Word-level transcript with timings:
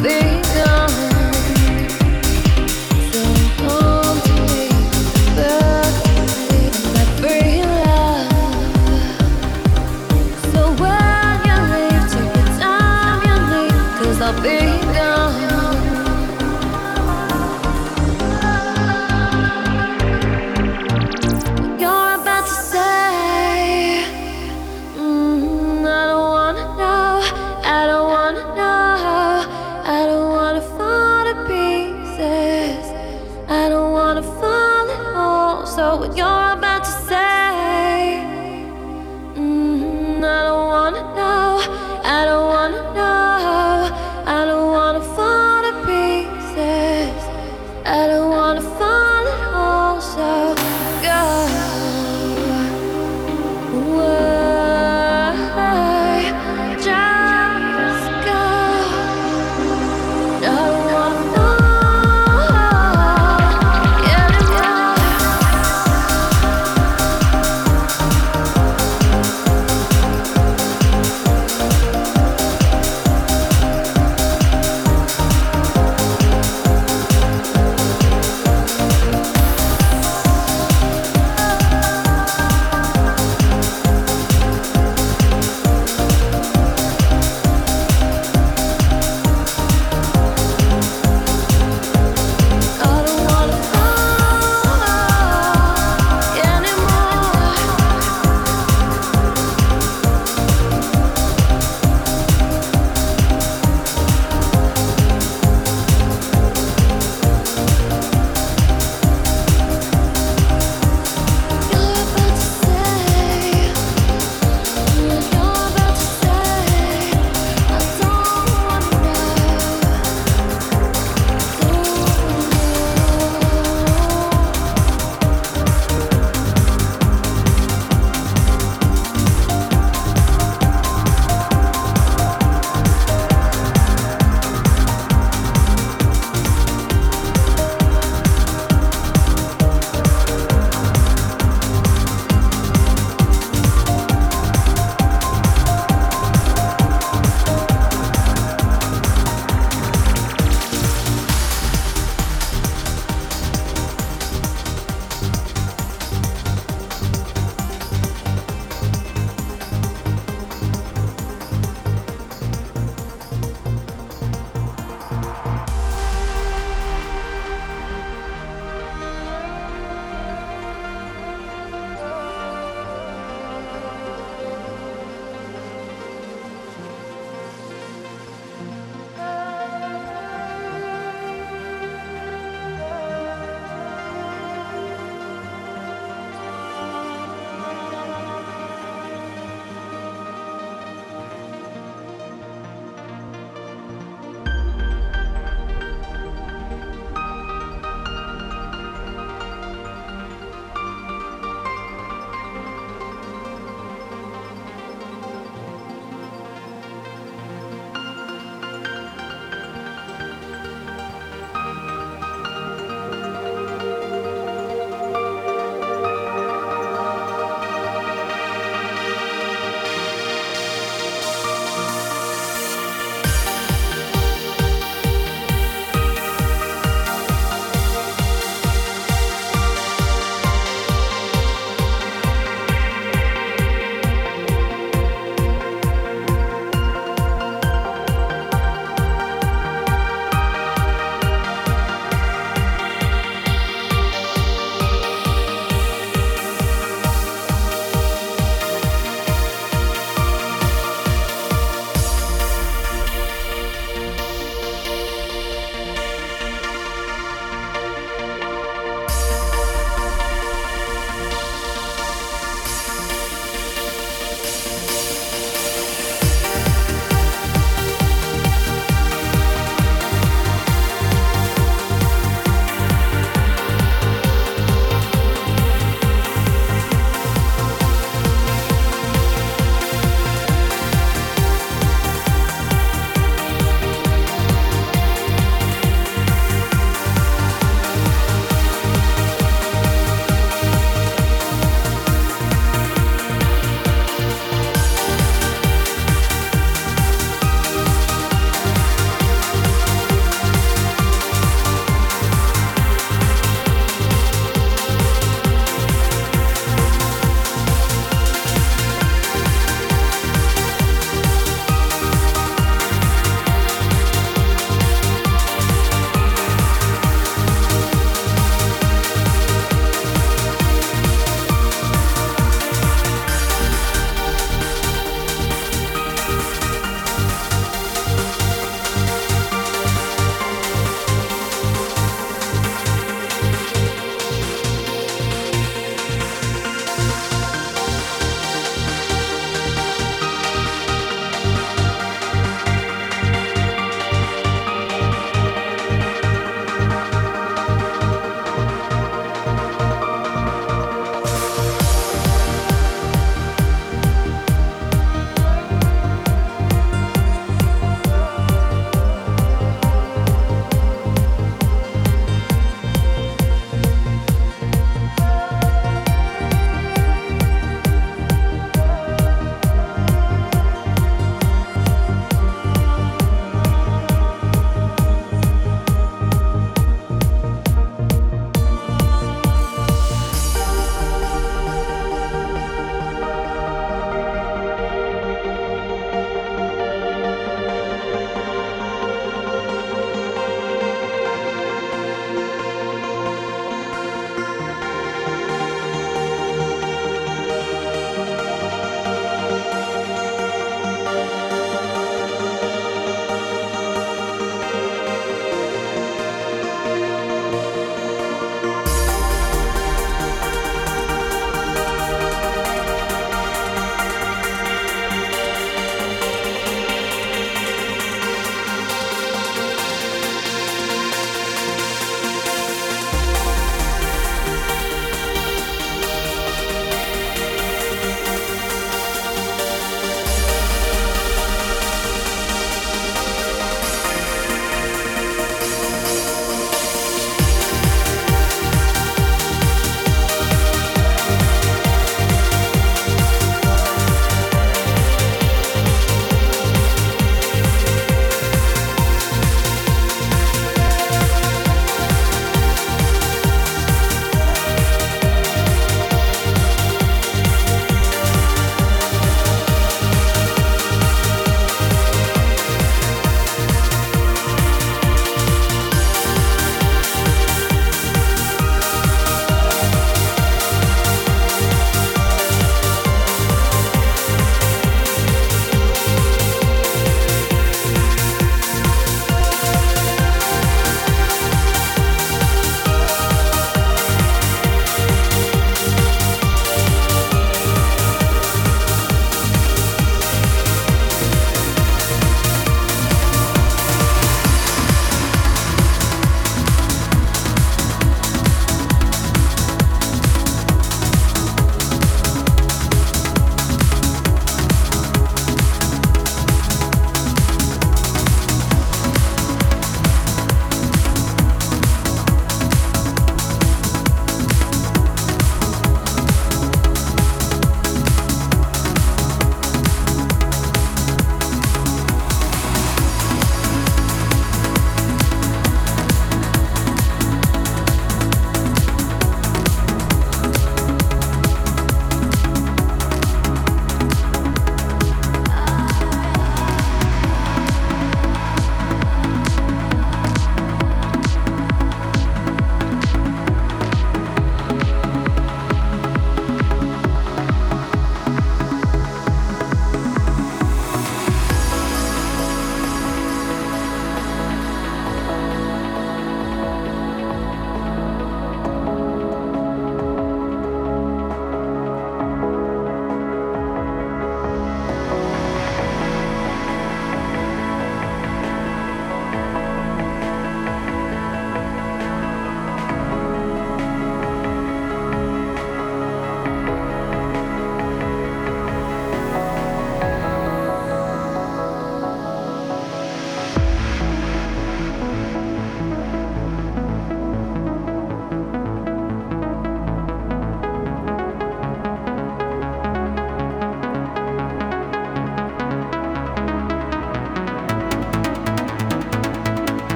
think 0.00 0.77